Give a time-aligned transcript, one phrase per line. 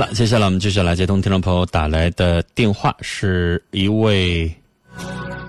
[0.00, 4.50] 那接下来我们继续来接通听众朋友打来的电话，是一位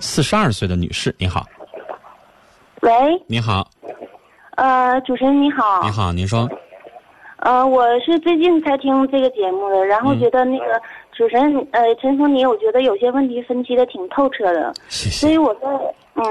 [0.01, 1.46] 四十二岁的女士，你好，
[2.82, 2.92] 喂，
[3.27, 3.66] 你好，
[4.58, 6.50] 呃，主持人你好，你好，您说，
[7.37, 10.20] 呃，我是最近才听这个节目的，然后嗯。
[10.20, 10.65] 觉得那个
[11.13, 15.27] 主持人呃陈峰你，我觉得有些问题分析的挺透彻的，谢谢。
[15.27, 15.68] 所以我在
[16.15, 16.25] 嗯，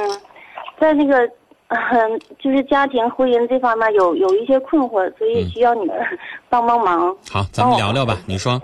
[0.78, 1.26] 在那个
[1.70, 5.96] 嗯、就是家庭婚姻这方面有有一些困惑，所以需要你们
[6.50, 7.16] 帮帮忙。
[7.30, 8.60] 好，咱们聊聊吧，你说，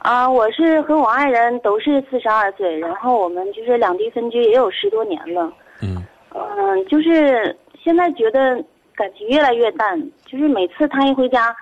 [0.00, 5.52] 啊，我是和我爱人都是四十二岁，然后我们就是两地分居也有十多年了。
[5.82, 8.56] 嗯，嗯，就是现在觉得
[8.96, 11.54] 感情越来越淡，就是每次他一回家，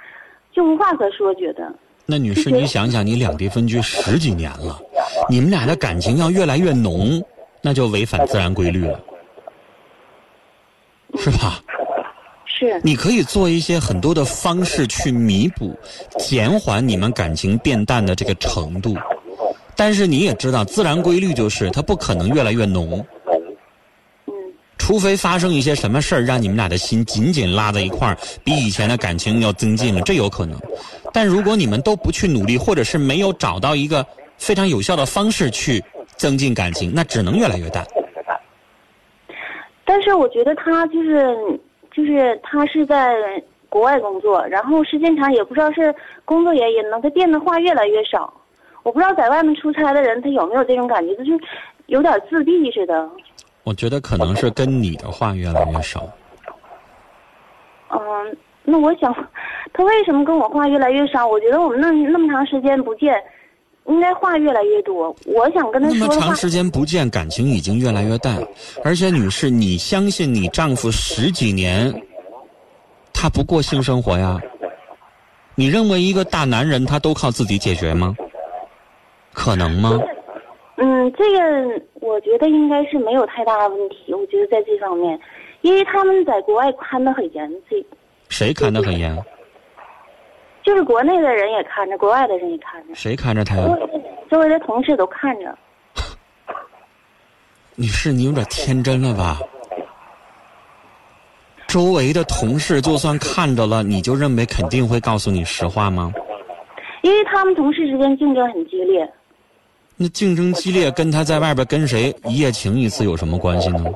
[0.51, 1.71] 就无话可说，觉得。
[2.07, 4.79] 那女士，你想想，你两地分居十几年了，
[5.29, 7.23] 你们俩的感情要越来越浓，
[7.60, 8.99] 那就违反自然规律了，
[11.19, 11.61] 是吧？
[12.45, 15.79] 是，你可以做一些很多的方式去弥补、
[16.19, 18.97] 减缓你们感情变淡的这个程度，
[19.77, 23.05] 但是你也知道，自然规律就是它不可能越来越浓，
[24.27, 24.33] 嗯
[24.77, 30.59] 除非发生一些什么事儿让你们俩的心紧紧拉在一块儿，比以前的感情要增进了，这有可能。
[31.13, 34.05] 但如果你们都不去努力，或者是没有找到一个
[34.38, 35.85] 非常有效的方式去
[36.16, 37.87] 增进感情，那只能越来越淡。
[39.89, 41.35] 但是我觉得他就是
[41.91, 43.17] 就是他是在
[43.71, 45.95] 国外工作，然后时间长也不知道是
[46.27, 48.31] 工作原因呢，他变得话越来越少。
[48.83, 51.41] 我不知道在外面出差的人他有没有这种感觉，就是
[51.87, 53.09] 有点自闭似的。
[53.65, 56.07] 我觉得可能是跟你的话越来越少。
[57.91, 59.15] 嗯，那我想，
[59.73, 61.27] 他为什么跟我话越来越少？
[61.27, 63.19] 我觉得我们那那么长时间不见，
[63.89, 65.15] 应该话越来越多。
[65.27, 68.39] 我想跟他那么说的话长，时间不见，感情已经越来越淡。
[68.84, 71.93] 而且，女士，你相信你丈夫十几年，
[73.12, 74.39] 他不过性生活呀？
[75.55, 78.15] 你认为一个大男人他都靠自己解决吗？
[79.33, 79.99] 可能吗？
[80.77, 84.15] 嗯，这个我觉得应该是没有太大的问题。
[84.15, 85.19] 我觉得在这方面，
[85.62, 87.84] 因为他们在国外看得很严，这
[88.28, 89.16] 谁看得很严？
[90.68, 93.62] 就是国内的人也看着，国外的人也看着，谁看着他呀
[94.30, 94.38] 周？
[94.38, 95.56] 围的同事都看着。
[97.74, 99.38] 女士，你有点天真了吧？
[101.68, 106.12] 周围的同事就算看着了，你就认为肯定会告诉你实话吗？
[107.00, 109.10] 因为他们同事之间竞争很激烈。
[109.96, 113.86] 那竞争激烈，跟他在外边跟谁一夜情一次有什么关系呢？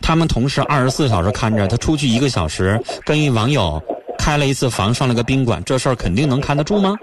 [0.00, 2.76] 他们同事二十四小时看着他出去一个小时，
[3.06, 3.80] 跟一网友
[4.22, 6.96] 开了一次房，上了个宾馆，这事儿肯定能看得住吗？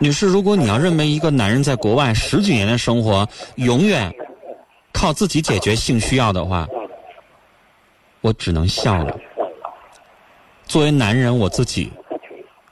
[0.00, 4.12] 女士，如果你要认为一个男人在国外十几年的生活永远
[4.92, 6.66] 靠自己解决性需要的话，
[8.22, 9.16] 我只能笑了。
[10.66, 11.92] 作为男人，我自己，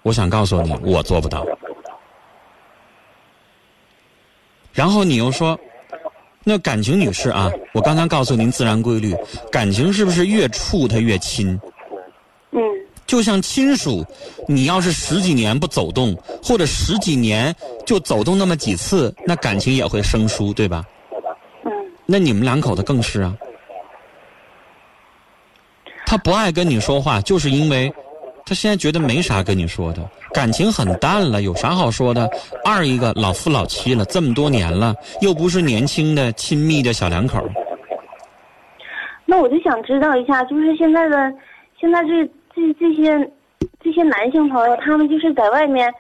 [0.03, 1.47] 我想告诉你，我做不到。
[4.73, 5.57] 然后你又说，
[6.49, 9.13] 那感情女士啊，我刚才告诉您自然规律，
[9.51, 11.61] 感情是不是越处它越亲？
[12.53, 12.61] 嗯
[13.05, 14.05] 就像亲属，
[14.47, 17.53] 你要是十几年不走动，或者十几年
[17.85, 20.85] 就走动那么几次，那感情也会生疏，对吧？
[21.65, 21.73] 嗯
[22.07, 23.37] 那你们两口子更是啊。
[26.07, 27.93] 他不爱跟你说话，就是因为
[28.49, 32.31] 他现在觉得没啥跟你说的，感情很淡了，有啥好说的？
[32.65, 37.45] 二一个老夫老妻了，这么多年了，又不是年轻的亲密的小两口。
[39.25, 41.17] 那我就想知道一下，就是现在的
[41.81, 42.25] 现在这
[42.55, 43.31] 这这些
[43.83, 45.93] 这些男性朋友，他们就是在外面，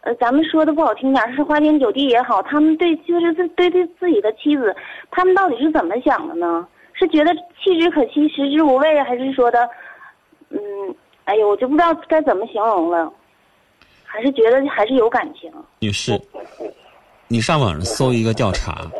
[0.00, 4.74] 呃，咱们说的不好听点，是花天酒地也好，他们对就是自对对自己的妻子，
[5.10, 6.66] 他们到底是怎么想的呢？
[6.94, 9.68] 是觉得弃之可惜，食之无味，还是说的，
[10.48, 10.58] 嗯，
[11.28, 13.12] 哎呦，我就不知道该怎么形容了，
[14.02, 15.52] 还是觉得还是有感情。
[15.78, 16.18] 女士，
[17.26, 18.90] 你上网上搜一个调查，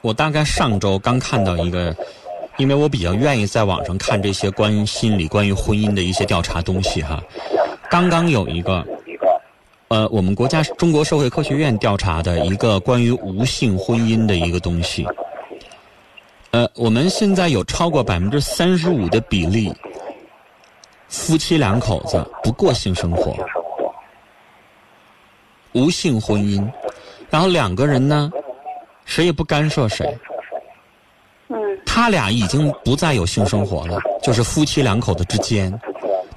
[0.00, 1.94] 我大概上周刚看到一个，
[2.56, 7.22] 因为我比较愿意在网上看这些关于心理、关于婚姻的一些调查东西哈。
[7.88, 8.84] 刚刚有一个，
[9.86, 15.06] 呃，我们国家中国社会科学院调查的一个关于无性婚姻的一个东西。
[16.50, 19.72] 呃，我们现在有超过百分之三十五的比例，
[21.08, 23.34] 夫妻两口子不过性生活。
[25.72, 26.66] 无性婚姻，
[27.30, 28.30] 然后两个人呢，
[29.04, 30.18] 谁也不干涉谁，
[31.48, 35.72] 嗯他俩已经不再有性生活了，就是夫妻两口子之间。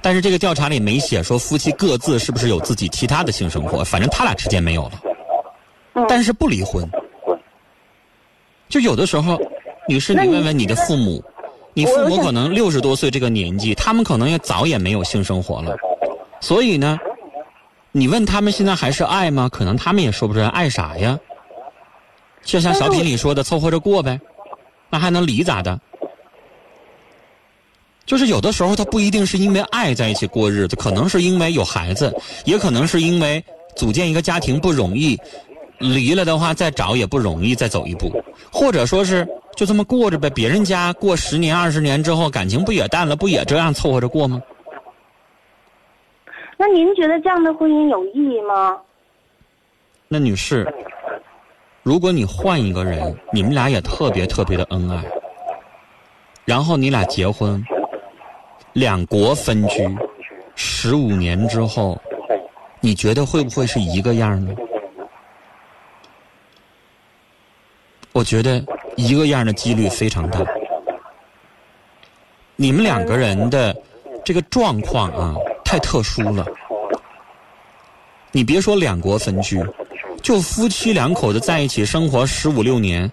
[0.00, 4.92] 但是这个调查里没写说夫妻各自是不是有自己其他的性生活，反正他俩之间没有了，
[5.94, 6.88] 嗯，但是不离婚。
[8.68, 9.38] 就有的时候，
[9.88, 11.22] 女士，你你问问你的父母，
[11.74, 15.74] 你父母可能六十多岁这个年纪，他们可能也早也没有性生活了，
[16.40, 16.98] 所以呢，
[17.92, 19.48] 你问他们现在还是爱吗？
[19.50, 21.18] 可能他们也说不出来爱啥呀。
[22.44, 24.20] 就像小品里说的，凑合着过呗，
[24.90, 25.78] 那还能离咋的？
[28.04, 32.12] 就是有的时候他不一定是因为爱在一起过日子，可能是因为有孩子，
[32.44, 33.42] 也可能是因为
[33.76, 35.18] 组建一个家庭不容易，
[35.78, 38.12] 离了的话再找也不容易，再走一步，
[38.52, 40.30] 或者说是就这么过着呗。
[40.30, 44.42] 别人家过十年二十年之后感情不也淡了，不也这样凑合着过吗？
[46.56, 48.78] 那您觉得这样的婚姻有意义吗？
[50.08, 50.72] 那女士，
[51.82, 55.02] 如果你换一个人，你们俩也特别特别的恩爱，
[56.44, 57.62] 然后你俩结婚。
[58.74, 59.86] 两国分居
[60.54, 62.00] 十五年之后，
[62.80, 64.54] 你觉得会不会是一个样呢？
[68.12, 68.62] 我觉得
[68.96, 70.40] 一个样的几率非常大。
[72.56, 73.74] 你们两个人的
[74.24, 76.46] 这个状况啊，太特殊了。
[78.30, 79.62] 你别说两国分居，
[80.22, 83.10] 就夫妻两口子在一起生活十五六年，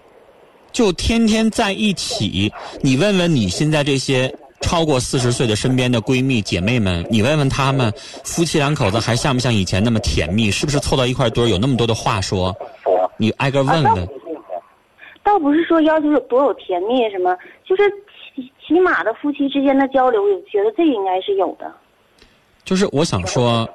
[0.72, 4.34] 就天天在一起，你问问你现在这些。
[4.62, 7.90] 超过四十岁的身边的闺蜜姐妹们，你问问她们，
[8.24, 10.50] 夫妻两口子还像不像以前那么甜蜜？
[10.50, 12.54] 是不是凑到一块堆有那么多的话说？
[13.16, 14.06] 你挨个问问。
[15.30, 17.82] 倒不是说要求有多有甜蜜什么，就是
[18.34, 21.72] 起起码的夫妻之间的交流，我觉得这应该是有的。
[22.64, 23.68] 就是我想说，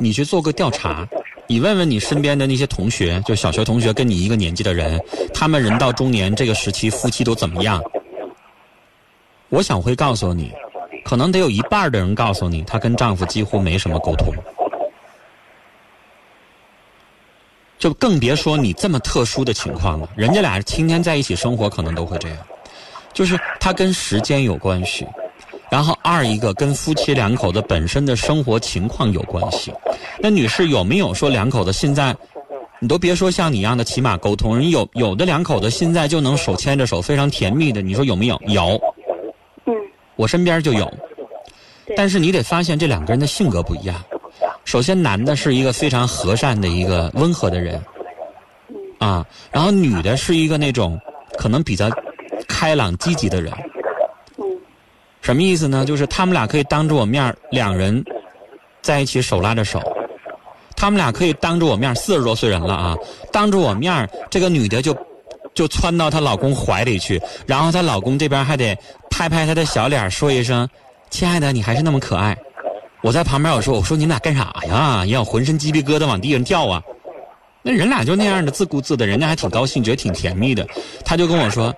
[0.00, 1.06] 你去做个调查，
[1.46, 4.98] 你问问你身边的那些同学，就小学同学跟你一个年纪的人，
[5.34, 7.82] 他们人到中年这个时期，夫妻都怎么样？
[9.50, 10.50] 我想会告诉你，
[11.04, 14.32] 可能得有一半的人告诉你，她跟丈夫几乎没什么沟通，
[17.82, 20.08] 就更别说你这么特殊的情况了。
[20.14, 22.38] 人家俩天天在一起生活，可能都会这样。
[23.12, 25.04] 就是他跟时间有关系，
[25.68, 29.72] 然后二一个跟夫妻两口子本身的生活情况有关系。
[30.20, 32.14] 那女士有没有说两口子现在，
[32.78, 38.40] 你都别说像你一样的起码沟通，人有有的两口子现在就能手牵着手非常甜蜜的，你说有没有？
[38.46, 38.80] 有。
[39.66, 39.74] 嗯
[40.14, 40.88] 我身边就有，
[41.96, 44.00] 但是你得发现这两个人的性格不一样。
[44.72, 47.78] 首先，男的是一个非常和善的一个温和的人，
[48.98, 50.98] 啊，然后女的是一个那种
[51.36, 51.90] 可能比较
[52.48, 53.52] 开朗积极的人。
[55.20, 55.84] 什么意思呢？
[55.84, 58.02] 就是他们俩可以当着我面两人
[58.80, 59.78] 在一起手拉着手，
[60.74, 62.96] 他们俩可以当着我面四十多岁人了啊，
[63.30, 64.96] 当着我面这个女的就
[65.52, 68.74] 就窜到她老公怀里去，然后她老公这边还得。
[69.10, 70.66] 拍拍她的小脸，说一声
[71.10, 72.34] ：“亲爱的，你还是那么可爱。”
[73.02, 75.04] 我在旁边我说：“我说你俩干啥呀？
[75.06, 76.82] 要浑身鸡皮疙瘩往地上跳啊！”
[77.62, 80.66] 那人俩就那样的自顾自的，人家还挺高兴，觉得挺甜蜜的。
[81.04, 81.74] 他就跟我说：“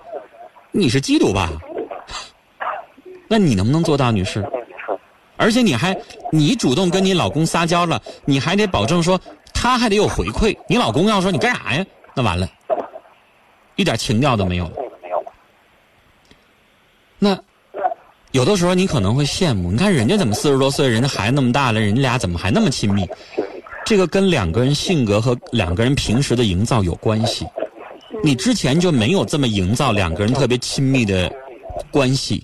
[0.71, 1.51] 你是嫉妒吧？
[3.27, 4.45] 那你能不能做到，女士？
[5.35, 5.97] 而且你还
[6.31, 9.19] 你主动跟你老公撒娇了，你还得保证说
[9.53, 10.55] 他还得有回馈。
[10.67, 11.85] 你老公要说你干啥呀？
[12.15, 12.47] 那完了，
[13.75, 14.71] 一点情调都没有。”
[17.17, 17.37] 那
[18.35, 23.07] 有的时候你可能会羡慕，你看人家怎么四十多岁，人家孩子那么大了，人家俩怎么还那么亲密？
[23.85, 27.47] 这个跟两个人性格和两个人平时的营造有关系。
[28.21, 31.31] 你之前就没有这么营造两个人特别亲密的
[31.89, 32.43] 关系，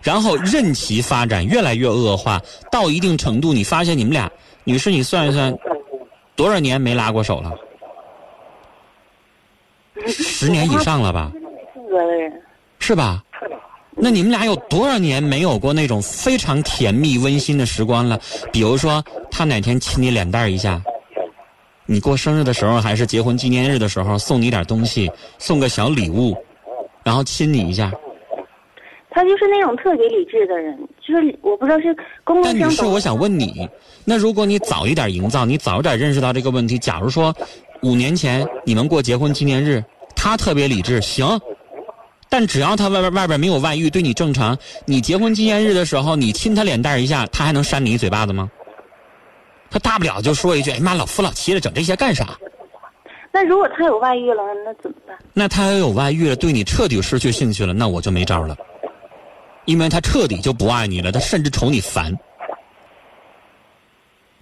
[0.00, 2.40] 然后任其发展越来越恶化，
[2.70, 4.30] 到一定程度，你发现你们俩，
[4.62, 5.52] 女士，你算一算，
[6.36, 7.52] 多少年没拉过手了？
[10.06, 11.32] 十年以上了吧？
[12.78, 13.24] 是吧？
[14.04, 18.18] 那你们俩有多少年没有过那种非常甜蜜温馨的时光了？
[18.52, 20.82] 比如说，他哪天亲你脸蛋一下，
[21.86, 26.36] 你过生日的时候还是结婚纪念日的时候，送你点东西，送个小礼物，
[27.04, 27.92] 然后亲你一下。
[29.08, 32.42] 他就是那种特别理智的人，就是我不知道是公共。
[32.42, 33.68] 但女士，我想问你，
[34.04, 37.32] 那如果你早一点营造，你早一点认识到这个问题，假如说
[37.82, 39.80] 五年前你们过结婚纪念日，
[40.16, 41.40] 他特别理智，行。
[42.32, 48.50] 但只要他外边外边没有外遇，对你正常，你结婚纪念日的时候，你亲他脸蛋一下，他还能扇你一嘴巴子吗？
[49.70, 52.28] 他大不了就说一句：“哎妈，老夫老妻了，整这些干啥？”
[53.30, 55.14] 那如果他有外遇了，那怎么办？
[55.34, 58.56] 那他要有外遇了，对你彻底失去兴趣了，那我就没招了，
[59.66, 62.16] 因为他彻底就不爱你了，他甚至瞅你烦。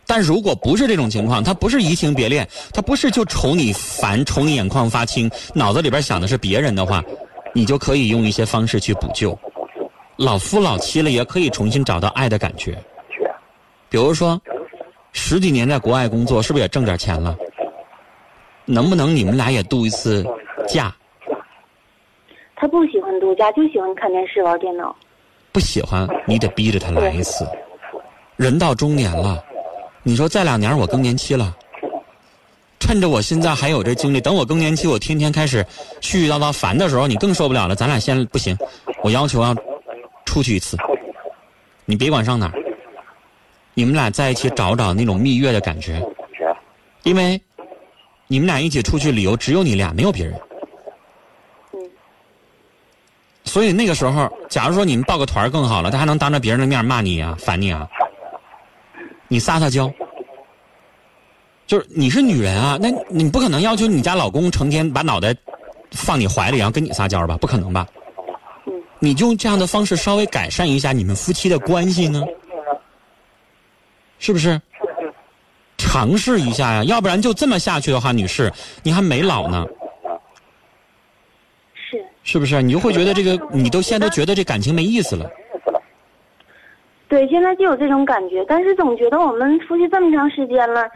[0.07, 7.03] 但如果不是这种情况，他不是移情别恋，他不是就瞅你烦，瞅你眼眶发青，脑子里边想的是别人的话。
[7.53, 9.37] 你就可以用一些方式去补救，
[10.17, 12.79] 老夫老妻了也可以重新找到爱的感觉。
[13.89, 14.41] 比如说，
[15.13, 17.37] 十几年在国外工作，是不是也挣点钱了？
[18.65, 20.25] 能不能你们俩也度一次
[20.69, 20.95] 假？
[22.55, 24.95] 他不喜欢度假，就喜欢看电视、玩电脑。
[25.51, 27.45] 不喜欢，你得逼着他来一次。
[28.37, 29.43] 人到中年了，
[30.05, 31.57] 你说再两年我更年期了，
[32.81, 35.65] 趁着我现在还有这精力，等我更年期，我天天开始
[36.01, 37.77] 絮絮叨叨烦的时候，你更受不了了。
[37.77, 38.57] 咱俩先不行，
[39.05, 39.55] 我要求要
[40.25, 40.77] 出去一次，
[41.85, 42.53] 你别管上哪儿，
[43.75, 46.03] 你们俩在一起找找那种蜜月的感觉，
[47.05, 47.41] 因为
[48.27, 50.35] 你们俩一起出去旅游，只有你俩，没有别人。
[53.45, 57.89] 所以那个时候，假如说你们报个团更好了，他还能当着别人的面骂你啊、烦你啊。
[59.29, 59.93] 你撒撒娇，
[61.71, 65.33] 就是你是女人啊，那你不可能要求你家老公成天把脑袋
[65.93, 67.37] 放你怀里，然后跟你撒娇吧？
[67.37, 67.87] 不可能吧？
[68.99, 72.25] 你就用这样的方式稍微改善一下你们夫妻的关系呢？
[74.19, 74.61] 是不是？
[75.79, 79.65] 尝试一下呀，要不然就这么下去的话，女士，你还没老呢。
[82.25, 82.61] 是不是？
[82.61, 85.31] 你就会觉得这个，你都现在都觉得这感情没意思了。
[87.07, 90.91] 对，现在就有这种感觉，但是总觉得我们夫妻这么长时间了，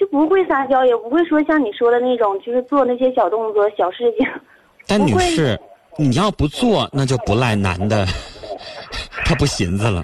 [0.00, 4.26] 就不会撒娇，也不会说像你说的那种，就是做那些小动作、小事情。
[4.88, 5.60] 但女士，
[5.98, 8.06] 你要不做，那就不赖男的，
[9.26, 10.02] 他不寻思了。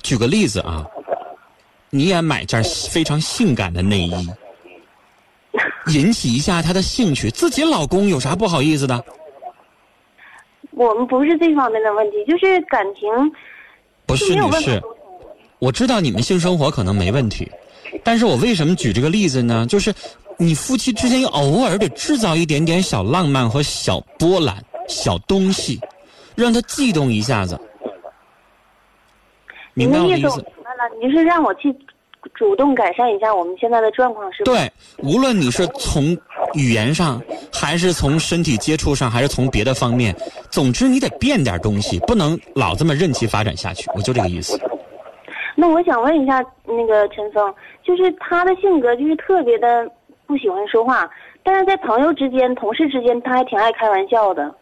[0.00, 0.86] 举个例子啊，
[1.90, 4.28] 你也买件非常性感的内衣。
[5.88, 9.04] 引起一下他的兴趣，自己老公有啥不好意思的？
[10.70, 13.10] 我们不是这方面的问题，就是感情。
[14.06, 14.80] 不是女士，
[15.58, 17.50] 我知道你们性生活可能没问题，
[18.04, 19.66] 但是我为什么举这个例子呢？
[19.68, 19.92] 就是
[20.38, 24.56] 你夫妻之间偶尔得制造一点点小浪漫和小波澜、
[24.88, 25.80] 小东西，
[26.34, 27.60] 让他悸动一下子。
[29.74, 30.36] 明白我的意思？
[30.36, 31.74] 明白了，你是让我去。
[32.34, 34.44] 主动改善一下我们现在的状况是？
[34.44, 36.14] 对，无论你是从
[36.52, 37.20] 语言上，
[37.50, 40.14] 还是从身体接触上，还是从别的方面，
[40.50, 43.90] 总之你得变点东西，不能老这么任其发展下去。
[43.94, 44.60] 我就这个意思。
[45.56, 49.90] 那我想问一下，那个陈峰，就是他的性格就是特别的
[50.26, 51.10] 不喜欢说话，
[51.42, 54.54] 但是在朋友之间、同事之间，他还挺爱开玩笑的。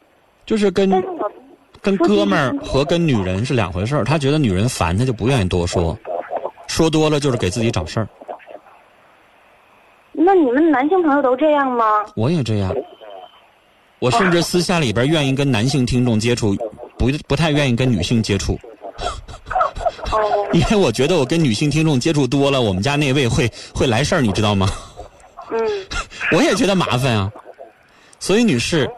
[0.46, 0.90] 就是跟
[1.82, 5.96] 跟哥们儿和跟女人是两回事儿，他觉得女人烦，他就不愿意多说。
[6.66, 8.08] 说多了就是给自己找事儿。
[10.12, 12.04] 那你们男性朋友都这样吗？
[12.16, 12.74] 我也这样。
[14.00, 16.54] 我甚至私下里边愿意跟男性听众接触，
[16.98, 18.58] 不不太愿意跟女性接触。
[20.12, 20.48] 哦。
[20.52, 24.68] 因为我觉得我跟女性听众接触多了，我们家那位会会来事儿，你知道吗？
[25.50, 25.58] 嗯。
[26.36, 27.30] 我也觉得麻烦啊。
[28.18, 28.90] 所以，女士。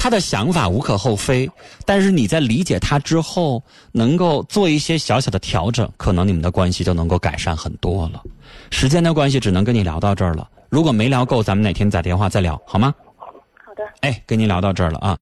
[0.00, 1.50] 她的想法无可厚非，
[1.84, 8.22] 但是你在理解她之后，能够做一些小小的调整，可能你们的关系就能够改善很多了。
[8.70, 10.48] 时间的关系，只能跟你聊到这儿了。
[10.68, 12.94] 如果没聊够，咱们哪天打电话再聊，好吗？
[13.16, 13.82] 好的。
[14.02, 15.16] 哎，跟您聊到这儿了啊。